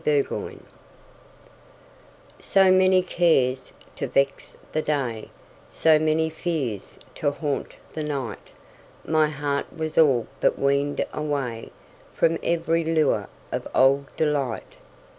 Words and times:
Summer 0.01 0.23
Magic 0.23 0.59
SO 2.39 2.71
many 2.71 3.03
cares 3.03 3.71
to 3.95 4.07
vex 4.07 4.57
the 4.71 4.81
day, 4.81 5.29
So 5.69 5.99
many 5.99 6.27
fears 6.27 6.97
to 7.13 7.29
haunt 7.29 7.75
the 7.93 8.01
night, 8.01 8.49
My 9.05 9.27
heart 9.27 9.67
was 9.77 9.99
all 9.99 10.25
but 10.39 10.57
weaned 10.57 11.05
awayFrom 11.13 12.39
every 12.41 12.83
lure 12.83 13.27
of 13.51 13.67
old 13.75 14.07
delight. 14.17 14.73